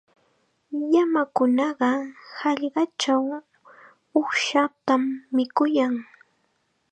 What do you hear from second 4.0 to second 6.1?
uqshatam mikuyan.